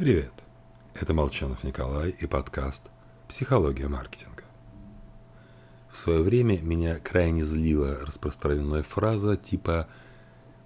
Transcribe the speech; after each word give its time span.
Привет! 0.00 0.32
Это 0.94 1.12
Молчанов 1.12 1.62
Николай 1.62 2.08
и 2.08 2.24
подкаст 2.24 2.84
«Психология 3.28 3.86
маркетинга». 3.86 4.44
В 5.92 5.98
свое 5.98 6.22
время 6.22 6.58
меня 6.62 6.98
крайне 6.98 7.44
злила 7.44 7.98
распространенная 8.06 8.82
фраза 8.82 9.36
типа 9.36 9.88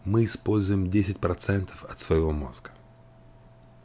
«мы 0.05 0.27
используем 0.27 0.85
10% 0.85 1.69
от 1.83 1.99
своего 1.99 2.31
мозга». 2.31 2.71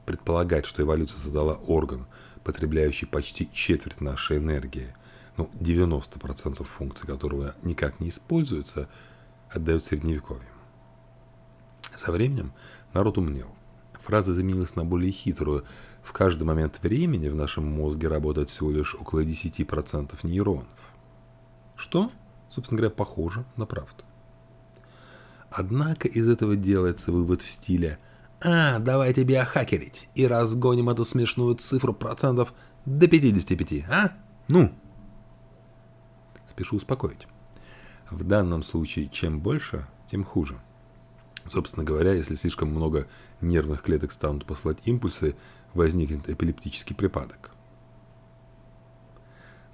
Предполагать, 0.05 0.67
что 0.67 0.83
эволюция 0.83 1.19
создала 1.19 1.55
орган, 1.55 2.05
потребляющий 2.43 3.07
почти 3.07 3.51
четверть 3.51 4.01
нашей 4.01 4.37
энергии, 4.37 4.93
ну 5.35 5.49
90% 5.55 6.63
функций 6.63 7.07
которого 7.07 7.55
никак 7.63 7.99
не 7.99 8.09
используются, 8.09 8.87
отдают 9.49 9.83
средневековьем. 9.83 10.45
Со 11.97 12.11
временем 12.11 12.53
народ 12.93 13.17
умнел 13.17 13.49
фраза 14.09 14.33
заменилась 14.33 14.75
на 14.75 14.83
более 14.83 15.11
хитрую. 15.11 15.65
В 16.01 16.13
каждый 16.13 16.43
момент 16.43 16.79
времени 16.81 17.29
в 17.29 17.35
нашем 17.35 17.65
мозге 17.67 18.07
работает 18.07 18.49
всего 18.49 18.71
лишь 18.71 18.95
около 18.95 19.23
10% 19.23 20.17
нейронов. 20.23 20.65
Что, 21.75 22.11
собственно 22.49 22.79
говоря, 22.79 22.95
похоже 22.95 23.45
на 23.55 23.67
правду. 23.67 24.03
Однако 25.51 26.07
из 26.07 26.27
этого 26.27 26.55
делается 26.55 27.11
вывод 27.11 27.43
в 27.43 27.49
стиле 27.51 27.99
«А, 28.41 28.79
давайте 28.79 29.23
биохакерить 29.23 30.09
и 30.15 30.25
разгоним 30.25 30.89
эту 30.89 31.05
смешную 31.05 31.53
цифру 31.55 31.93
процентов 31.93 32.53
до 32.85 33.07
55, 33.07 33.85
а? 33.91 34.13
Ну!» 34.47 34.71
Спешу 36.49 36.77
успокоить. 36.77 37.27
В 38.09 38.23
данном 38.23 38.63
случае 38.63 39.07
чем 39.07 39.39
больше, 39.39 39.85
тем 40.09 40.23
хуже– 40.23 40.59
Собственно 41.49 41.83
говоря, 41.83 42.13
если 42.13 42.35
слишком 42.35 42.69
много 42.69 43.07
нервных 43.41 43.81
клеток 43.81 44.11
станут 44.11 44.45
посылать 44.45 44.77
импульсы, 44.85 45.35
возникнет 45.73 46.29
эпилептический 46.29 46.95
припадок. 46.95 47.51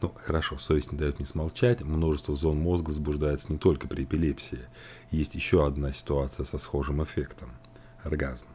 Ну, 0.02 0.14
хорошо, 0.24 0.58
совесть 0.58 0.92
не 0.92 0.98
дает 0.98 1.20
мне 1.20 1.28
смолчать. 1.28 1.82
Множество 1.82 2.36
зон 2.36 2.58
мозга 2.58 2.90
возбуждается 2.90 3.52
не 3.52 3.58
только 3.58 3.88
при 3.88 4.04
эпилепсии. 4.04 4.60
Есть 5.12 5.36
еще 5.36 5.66
одна 5.66 5.92
ситуация 5.94 6.46
со 6.46 6.58
схожим 6.58 7.04
эффектом– 7.04 7.52
оргазм. 8.04 8.46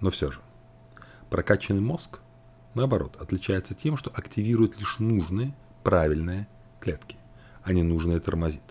Но 0.00 0.10
все 0.10 0.30
же, 0.30 0.40
прокачанный 1.30 1.80
мозг, 1.80 2.20
наоборот, 2.74 3.16
отличается 3.20 3.74
тем, 3.74 3.96
что 3.96 4.10
активирует 4.10 4.78
лишь 4.78 4.98
нужные, 4.98 5.54
правильные 5.82 6.46
клетки, 6.80 7.16
а 7.64 7.72
не 7.72 7.82
нужные 7.82 8.20
тормозит. 8.20 8.62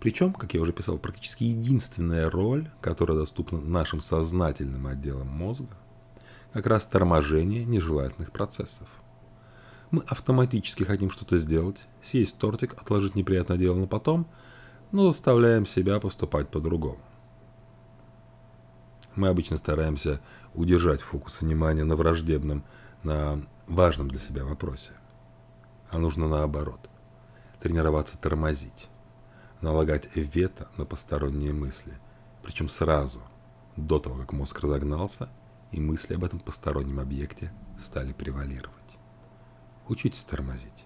Причем, 0.00 0.32
как 0.32 0.54
я 0.54 0.60
уже 0.60 0.72
писал, 0.72 0.98
практически 0.98 1.44
единственная 1.44 2.30
роль, 2.30 2.70
которая 2.80 3.18
доступна 3.18 3.60
нашим 3.60 4.00
сознательным 4.00 4.86
отделам 4.86 5.26
мозга, 5.26 5.76
как 6.52 6.66
раз 6.66 6.86
торможение 6.86 7.64
нежелательных 7.64 8.30
процессов. 8.30 8.88
Мы 9.90 10.02
автоматически 10.06 10.84
хотим 10.84 11.10
что-то 11.10 11.38
сделать, 11.38 11.78
съесть 12.02 12.38
тортик, 12.38 12.74
отложить 12.74 13.14
неприятное 13.14 13.56
дело 13.56 13.76
на 13.76 13.86
потом, 13.86 14.26
но 14.92 15.10
заставляем 15.10 15.66
себя 15.66 15.98
поступать 15.98 16.48
по-другому. 16.48 17.00
Мы 19.16 19.28
обычно 19.28 19.56
стараемся 19.56 20.20
удержать 20.54 21.00
фокус 21.00 21.40
внимания 21.40 21.84
на 21.84 21.96
враждебном, 21.96 22.62
на 23.02 23.42
важном 23.66 24.08
для 24.08 24.20
себя 24.20 24.44
вопросе. 24.44 24.92
А 25.90 25.98
нужно 25.98 26.28
наоборот. 26.28 26.88
Тренироваться 27.60 28.16
тормозить 28.16 28.88
налагать 29.60 30.08
вето 30.14 30.68
на 30.76 30.84
посторонние 30.84 31.52
мысли, 31.52 31.98
причем 32.42 32.68
сразу, 32.68 33.20
до 33.76 33.98
того, 33.98 34.16
как 34.16 34.32
мозг 34.32 34.60
разогнался, 34.60 35.28
и 35.70 35.80
мысли 35.80 36.14
об 36.14 36.24
этом 36.24 36.40
постороннем 36.40 37.00
объекте 37.00 37.52
стали 37.78 38.12
превалировать. 38.12 38.74
Учитесь 39.88 40.24
тормозить. 40.24 40.84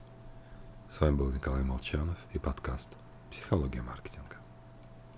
С 0.90 1.00
вами 1.00 1.16
был 1.16 1.30
Николай 1.30 1.62
Молчанов 1.62 2.18
и 2.32 2.38
подкаст 2.38 2.90
«Психология 3.30 3.82
маркетинга». 3.82 4.41